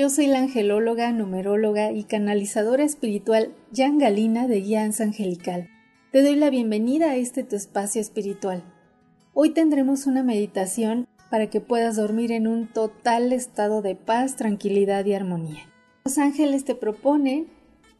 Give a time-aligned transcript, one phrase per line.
[0.00, 5.68] Yo soy la angelóloga, numeróloga y canalizadora espiritual Jan Galina de Guianza Angelical.
[6.10, 8.64] Te doy la bienvenida a este tu espacio espiritual.
[9.34, 15.04] Hoy tendremos una meditación para que puedas dormir en un total estado de paz, tranquilidad
[15.04, 15.70] y armonía.
[16.06, 17.48] Los ángeles te proponen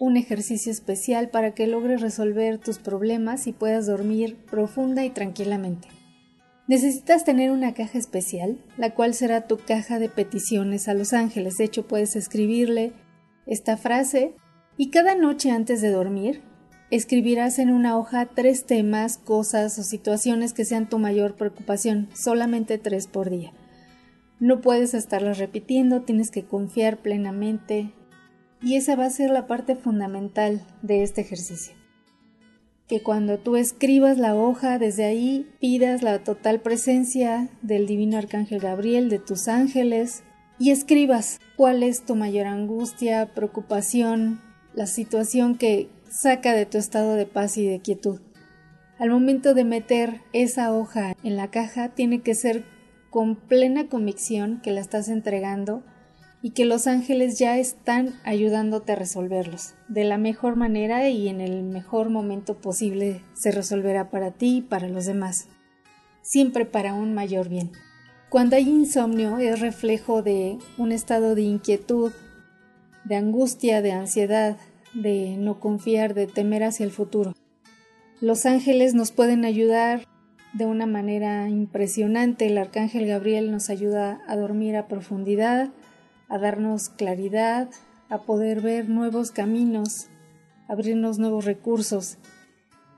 [0.00, 5.86] un ejercicio especial para que logres resolver tus problemas y puedas dormir profunda y tranquilamente.
[6.66, 11.56] Necesitas tener una caja especial, la cual será tu caja de peticiones a los ángeles.
[11.58, 12.92] De hecho, puedes escribirle
[13.46, 14.34] esta frase
[14.78, 16.42] y cada noche antes de dormir
[16.90, 22.78] escribirás en una hoja tres temas, cosas o situaciones que sean tu mayor preocupación, solamente
[22.78, 23.52] tres por día.
[24.40, 27.92] No puedes estarlas repitiendo, tienes que confiar plenamente
[28.62, 31.83] y esa va a ser la parte fundamental de este ejercicio.
[32.88, 38.60] Que cuando tú escribas la hoja, desde ahí pidas la total presencia del Divino Arcángel
[38.60, 40.22] Gabriel, de tus ángeles,
[40.58, 44.40] y escribas cuál es tu mayor angustia, preocupación,
[44.74, 48.20] la situación que, saca de tu estado de paz y de quietud.
[48.98, 52.64] Al momento de meter esa hoja en la caja, tiene que ser
[53.10, 55.82] con plena convicción que la estás entregando
[56.44, 61.40] y que los ángeles ya están ayudándote a resolverlos de la mejor manera y en
[61.40, 65.48] el mejor momento posible se resolverá para ti y para los demás,
[66.20, 67.72] siempre para un mayor bien.
[68.28, 72.12] Cuando hay insomnio es reflejo de un estado de inquietud,
[73.04, 74.58] de angustia, de ansiedad,
[74.92, 77.32] de no confiar, de temer hacia el futuro.
[78.20, 80.06] Los ángeles nos pueden ayudar
[80.52, 82.48] de una manera impresionante.
[82.48, 85.70] El arcángel Gabriel nos ayuda a dormir a profundidad,
[86.34, 87.70] a darnos claridad,
[88.08, 90.08] a poder ver nuevos caminos,
[90.66, 92.18] abrirnos nuevos recursos.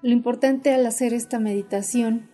[0.01, 2.31] Lo importante al hacer esta meditación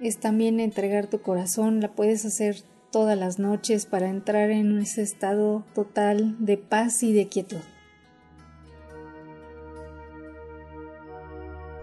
[0.00, 2.56] es también entregar tu corazón, la puedes hacer
[2.90, 7.62] todas las noches para entrar en ese estado total de paz y de quietud.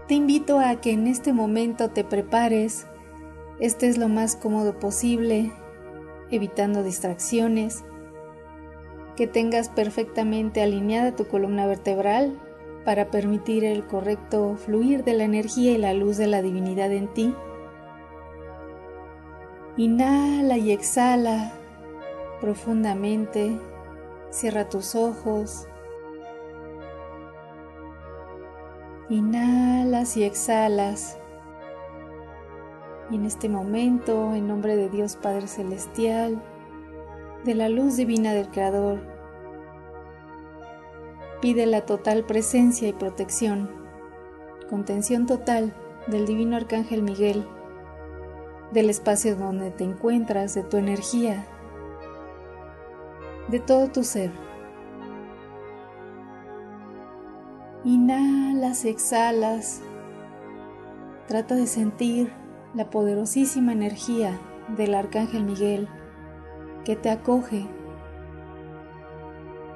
[0.06, 2.86] Te invito a que en este momento te prepares,
[3.58, 5.50] estés lo más cómodo posible,
[6.30, 7.84] evitando distracciones,
[9.16, 12.38] que tengas perfectamente alineada tu columna vertebral
[12.84, 17.08] para permitir el correcto fluir de la energía y la luz de la divinidad en
[17.08, 17.34] ti.
[19.76, 21.52] Inhala y exhala
[22.40, 23.58] profundamente,
[24.30, 25.66] cierra tus ojos.
[29.08, 31.18] Inhalas y exhalas.
[33.10, 36.42] Y en este momento, en nombre de Dios Padre Celestial,
[37.44, 39.00] de la luz divina del Creador,
[41.42, 43.70] pide la total presencia y protección,
[44.70, 45.74] contención total
[46.06, 47.46] del Divino Arcángel Miguel,
[48.72, 51.44] del espacio donde te encuentras, de tu energía,
[53.48, 54.30] de todo tu ser.
[57.84, 59.82] Inhalas, exhalas.
[61.28, 62.32] Trata de sentir
[62.74, 64.40] la poderosísima energía
[64.78, 65.88] del Arcángel Miguel
[66.84, 67.66] que te acoge,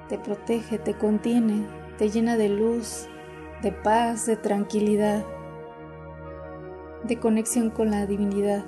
[0.08, 3.08] te protege, te contiene, te llena de luz,
[3.62, 5.24] de paz, de tranquilidad,
[7.04, 8.64] de conexión con la divinidad.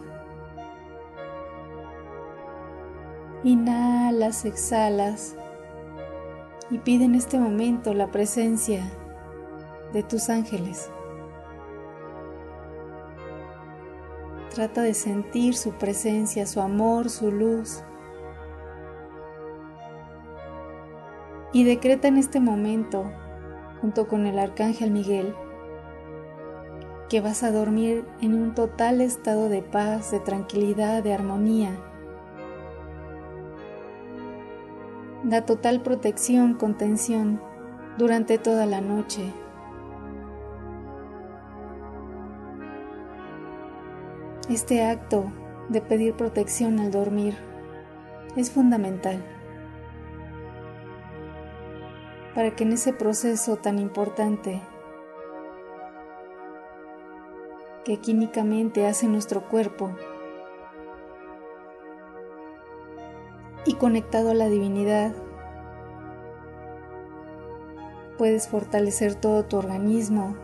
[3.43, 5.37] Inhalas, exhalas
[6.71, 8.83] y pide en este momento la presencia
[9.93, 10.91] de tus ángeles.
[14.55, 17.83] Trata de sentir su presencia, su amor, su luz.
[21.53, 23.11] Y decreta en este momento,
[23.81, 25.35] junto con el arcángel Miguel,
[27.09, 31.71] que vas a dormir en un total estado de paz, de tranquilidad, de armonía.
[35.25, 37.41] Da total protección, contención
[37.99, 39.33] durante toda la noche.
[44.49, 45.33] Este acto
[45.69, 47.37] de pedir protección al dormir
[48.37, 49.40] es fundamental
[52.35, 54.61] para que en ese proceso tan importante
[57.85, 59.97] que químicamente hace nuestro cuerpo
[63.65, 65.13] y conectado a la divinidad,
[68.21, 70.37] Puedes fortalecer todo tu organismo,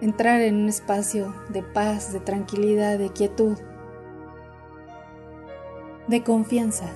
[0.00, 3.56] entrar en un espacio de paz, de tranquilidad, de quietud,
[6.08, 6.88] de confianza.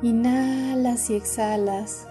[0.00, 2.06] Inhalas y exhalas.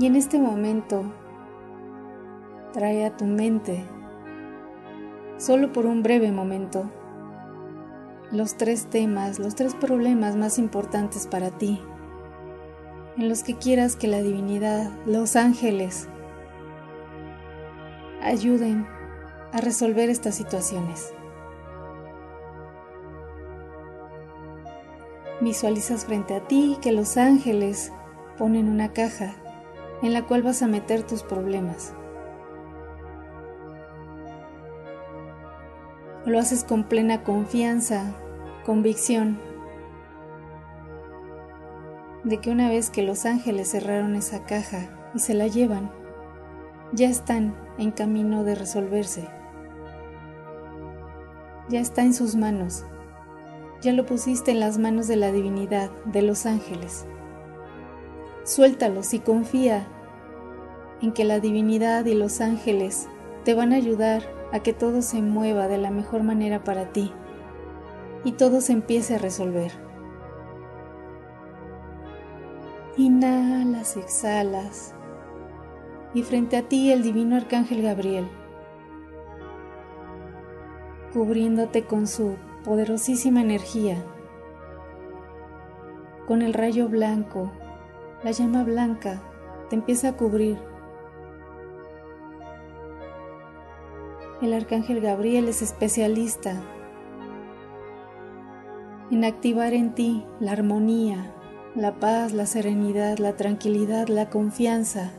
[0.00, 1.04] Y en este momento
[2.72, 3.84] trae a tu mente,
[5.36, 6.90] solo por un breve momento,
[8.32, 11.80] los tres temas, los tres problemas más importantes para ti,
[13.16, 16.08] en los que quieras que la divinidad, los ángeles,
[18.22, 18.88] ayuden
[19.52, 21.12] a resolver estas situaciones.
[25.40, 27.92] Visualizas frente a ti que los ángeles
[28.36, 29.34] ponen una caja
[30.02, 31.94] en la cual vas a meter tus problemas.
[36.24, 38.14] Lo haces con plena confianza,
[38.66, 39.38] convicción
[42.24, 45.90] de que una vez que los ángeles cerraron esa caja y se la llevan,
[46.92, 49.28] ya están en camino de resolverse.
[51.68, 52.84] Ya está en sus manos.
[53.80, 57.06] Ya lo pusiste en las manos de la divinidad, de los ángeles.
[58.42, 59.86] Suéltalos y confía
[61.00, 63.08] en que la divinidad y los ángeles
[63.44, 64.22] te van a ayudar
[64.52, 67.12] a que todo se mueva de la mejor manera para ti
[68.24, 69.70] y todo se empiece a resolver.
[72.96, 74.94] Inhalas, exhalas
[76.14, 78.28] y frente a ti el divino arcángel Gabriel,
[81.12, 83.96] cubriéndote con su poderosísima energía,
[86.26, 87.50] con el rayo blanco,
[88.22, 89.22] la llama blanca
[89.70, 90.58] te empieza a cubrir
[94.40, 96.62] El arcángel Gabriel es especialista
[99.10, 101.34] en activar en ti la armonía,
[101.74, 105.10] la paz, la serenidad, la tranquilidad, la confianza,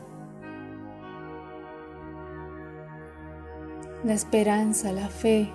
[4.04, 5.52] la esperanza, la fe.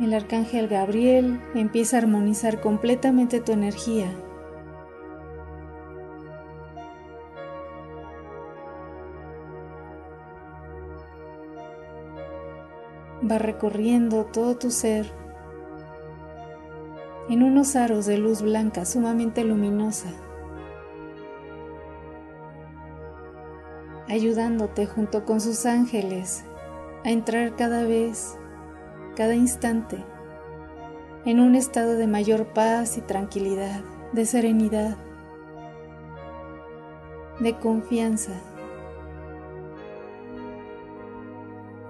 [0.00, 4.12] El arcángel Gabriel empieza a armonizar completamente tu energía.
[13.30, 15.06] Va recorriendo todo tu ser
[17.30, 20.10] en unos aros de luz blanca sumamente luminosa,
[24.08, 26.44] ayudándote junto con sus ángeles
[27.04, 28.36] a entrar cada vez,
[29.14, 30.04] cada instante,
[31.24, 33.80] en un estado de mayor paz y tranquilidad,
[34.12, 34.96] de serenidad,
[37.40, 38.32] de confianza.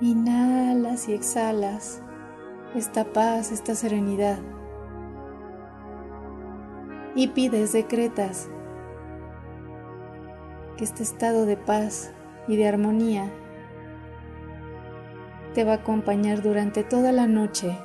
[0.00, 2.02] Inhalas y exhalas
[2.74, 4.38] esta paz, esta serenidad.
[7.14, 8.48] Y pides, decretas
[10.76, 12.12] que este estado de paz
[12.48, 13.30] y de armonía
[15.54, 17.78] te va a acompañar durante toda la noche.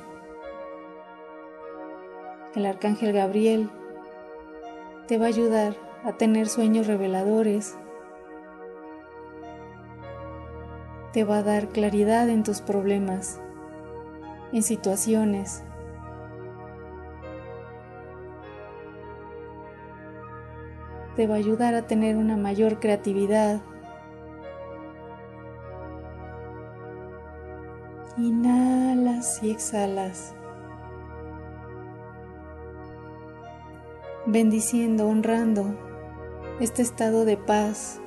[2.56, 3.70] El arcángel Gabriel
[5.06, 7.78] te va a ayudar a tener sueños reveladores,
[11.12, 13.40] te va a dar claridad en tus problemas,
[14.52, 15.62] en situaciones.
[21.14, 23.60] Te va a ayudar a tener una mayor creatividad.
[28.22, 30.34] Inhalas y exhalas.
[34.26, 35.64] Bendiciendo, honrando
[36.60, 38.00] este estado de paz,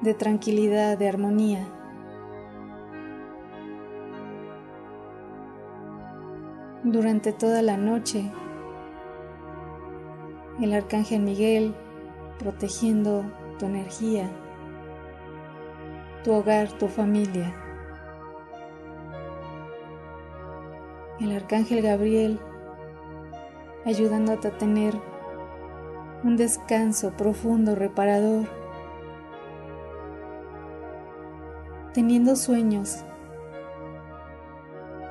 [0.00, 1.66] de tranquilidad, de armonía.
[6.82, 8.32] durante toda la noche.
[10.60, 11.74] El arcángel Miguel
[12.38, 13.24] protegiendo
[13.58, 14.30] tu energía,
[16.24, 17.59] tu hogar, tu familia.
[21.20, 22.40] El arcángel Gabriel
[23.84, 24.94] ayudándote a tener
[26.24, 28.46] un descanso profundo, reparador,
[31.92, 33.04] teniendo sueños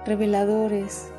[0.06, 1.14] reveladores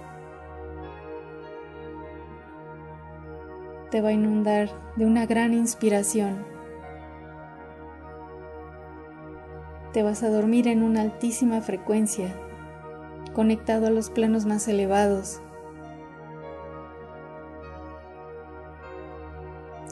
[3.90, 6.44] te va a inundar de una gran inspiración.
[9.92, 12.32] Te vas a dormir en una altísima frecuencia,
[13.34, 15.40] conectado a los planos más elevados,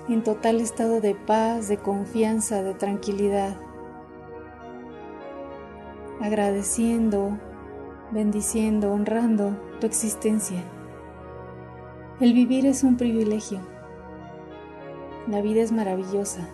[0.08, 3.56] en total estado de paz, de confianza, de tranquilidad,
[6.20, 7.38] agradeciendo
[8.10, 10.62] bendiciendo, honrando tu existencia.
[12.20, 13.60] El vivir es un privilegio.
[15.28, 16.48] La vida es maravillosa.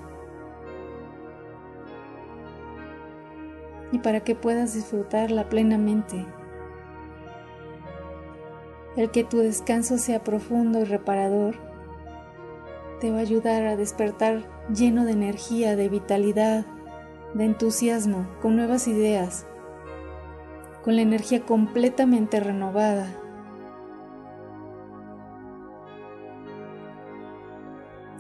[3.92, 6.26] Y para que puedas disfrutarla plenamente,
[8.96, 11.56] el que tu descanso sea profundo y reparador,
[13.00, 16.64] te va a ayudar a despertar lleno de energía, de vitalidad,
[17.34, 19.46] de entusiasmo, con nuevas ideas,
[20.82, 23.08] con la energía completamente renovada.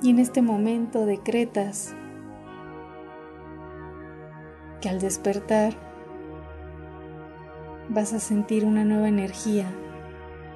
[0.02, 1.94] Y en este momento decretas
[4.80, 5.72] que al despertar
[7.88, 9.66] vas a sentir una nueva energía,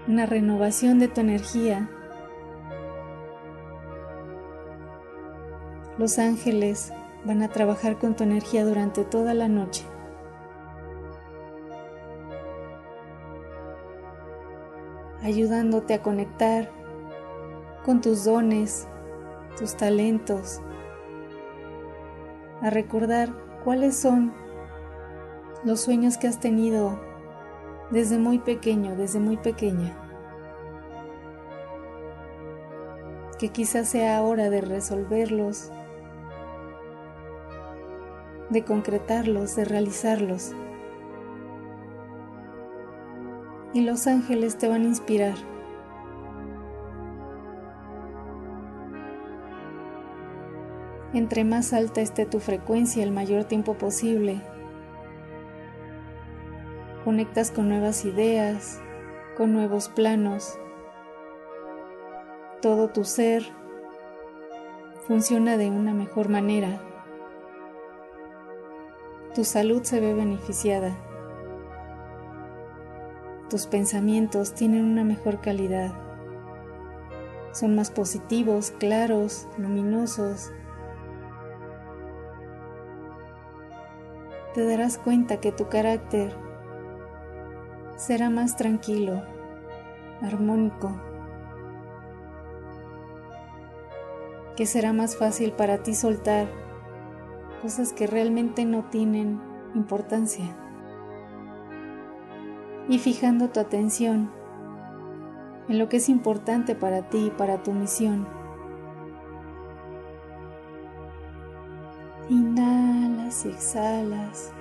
[0.08, 1.88] una renovación de tu energía.
[5.98, 6.92] Los ángeles
[7.24, 9.84] van a trabajar con tu energía durante toda la noche.
[15.22, 16.70] ayudándote a conectar
[17.84, 18.88] con tus dones,
[19.58, 20.62] tus talentos,
[22.62, 24.32] a recordar cuáles son
[25.64, 26.98] los sueños que has tenido
[27.90, 29.96] desde muy pequeño, desde muy pequeña.
[33.38, 35.70] Que quizás sea hora de resolverlos,
[38.50, 40.52] de concretarlos, de realizarlos.
[43.72, 45.36] Y los ángeles te van a inspirar.
[51.14, 54.42] Entre más alta esté tu frecuencia el mayor tiempo posible,
[57.08, 58.82] conectas con nuevas ideas,
[59.34, 60.58] con nuevos planos.
[62.60, 63.44] Todo tu ser
[65.06, 66.82] funciona de una mejor manera.
[69.34, 70.94] Tu salud se ve beneficiada.
[73.48, 75.94] Tus pensamientos tienen una mejor calidad.
[77.52, 80.52] Son más positivos, claros, luminosos.
[84.52, 86.47] Te darás cuenta que tu carácter
[87.98, 89.24] será más tranquilo,
[90.22, 90.92] armónico,
[94.56, 96.46] que será más fácil para ti soltar
[97.60, 99.40] cosas que realmente no tienen
[99.74, 100.56] importancia.
[102.88, 104.30] Y fijando tu atención
[105.68, 108.28] en lo que es importante para ti y para tu misión.
[112.30, 114.52] Inhalas y exhalas.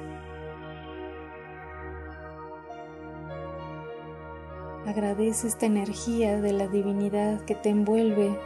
[4.87, 8.39] Agradece esta energía de la divinidad que te envuelve,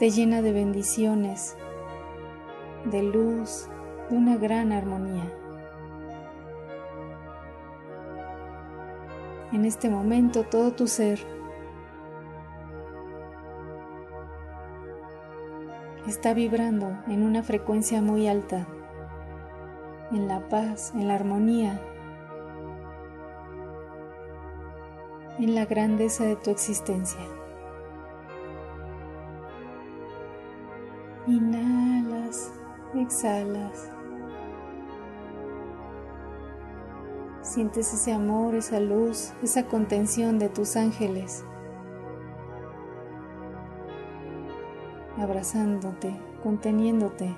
[0.00, 1.56] te llena de bendiciones,
[2.86, 3.68] de luz,
[4.10, 5.32] de una gran armonía.
[9.52, 11.20] En este momento todo tu ser
[16.08, 18.66] está vibrando en una frecuencia muy alta,
[20.10, 21.80] en la paz, en la armonía
[25.38, 27.20] en la grandeza de tu existencia.
[31.26, 32.52] Inhalas,
[32.94, 33.90] exhalas.
[37.42, 41.44] Sientes ese amor, esa luz, esa contención de tus ángeles,
[45.18, 47.34] abrazándote, conteniéndote,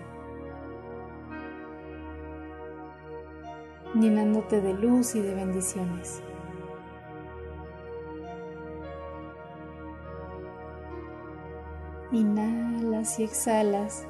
[3.95, 6.23] llenándote de luz y de bendiciones.
[13.17, 14.07] Y exhalas.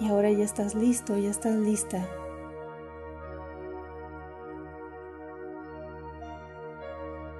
[0.00, 2.04] Y ahora ya estás listo, ya estás lista.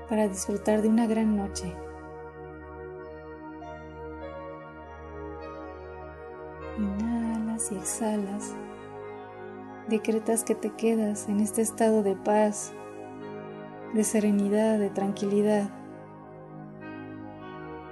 [0.09, 1.75] Para disfrutar de una gran noche.
[6.79, 8.55] Inhalas y exhalas.
[9.89, 12.73] Decretas que te quedas en este estado de paz,
[13.97, 15.71] de serenidad, de tranquilidad,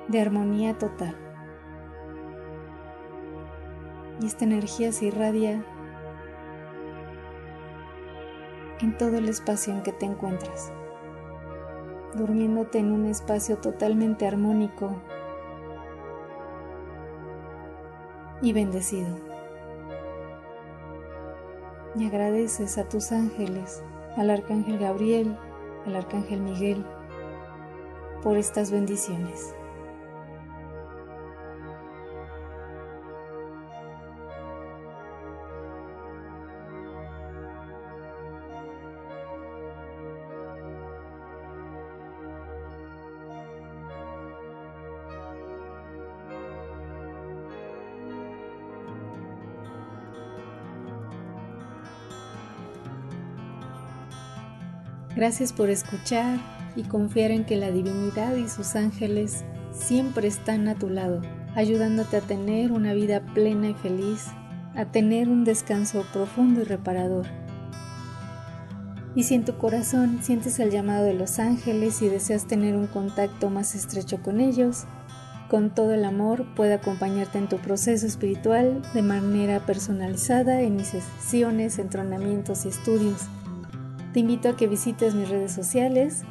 [0.08, 1.16] de armonía total.
[4.20, 5.64] Y esta energía se irradia
[8.80, 10.70] en todo el espacio en que te encuentras,
[12.14, 14.94] durmiéndote en un espacio totalmente armónico
[18.42, 19.16] y bendecido.
[21.96, 23.82] Y agradeces a tus ángeles,
[24.18, 25.38] al arcángel Gabriel,
[25.87, 26.85] al Arcángel Miguel
[28.23, 29.55] por estas bendiciones.
[55.16, 56.40] Gracias por escuchar
[56.75, 61.23] y confiar en que la divinidad y sus ángeles siempre están a tu lado,
[61.54, 64.26] ayudándote a tener una vida plena y feliz,
[64.75, 67.26] a tener un descanso profundo y reparador.
[69.14, 72.88] Y si en tu corazón sientes el llamado de los ángeles y deseas tener un
[72.88, 74.87] contacto más estrecho con ellos,
[75.49, 80.88] con todo el amor puedo acompañarte en tu proceso espiritual de manera personalizada en mis
[80.88, 83.28] sesiones, entrenamientos y estudios.
[84.14, 86.23] Te invito a que visites mis redes sociales,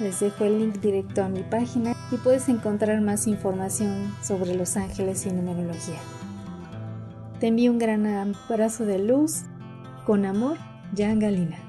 [0.00, 4.78] les dejo el link directo a mi página y puedes encontrar más información sobre los
[4.78, 6.00] ángeles y numerología.
[7.38, 9.42] Te envío un gran abrazo de luz.
[10.06, 10.56] Con amor,
[10.96, 11.67] Jan Galina.